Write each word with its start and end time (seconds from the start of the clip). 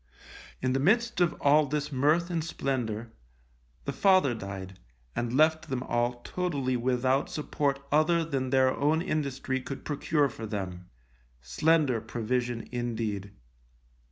In 0.63 0.73
the 0.73 0.79
midst 0.79 1.21
of 1.21 1.35
all 1.39 1.67
this 1.67 1.91
mirth 1.91 2.31
and 2.31 2.43
splendour, 2.43 3.11
the 3.85 3.93
father 3.93 4.33
died, 4.33 4.79
and 5.15 5.37
left 5.37 5.69
them 5.69 5.83
all 5.83 6.21
totally 6.23 6.75
without 6.75 7.29
support 7.29 7.79
other 7.91 8.25
than 8.25 8.49
their 8.49 8.75
own 8.75 9.03
industry 9.03 9.61
could 9.61 9.85
procure 9.85 10.27
for 10.27 10.47
them, 10.47 10.89
slender 11.39 12.01
provision 12.01 12.67
indeed! 12.71 13.29